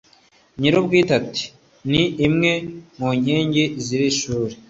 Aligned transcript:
nyir'ubwite 0.59 1.11
ati 1.21 1.45
'ni 1.89 2.03
imwe 2.25 2.51
mu 2.97 3.09
nkingi 3.19 3.63
z'iri 3.83 4.09
shuri 4.19 4.53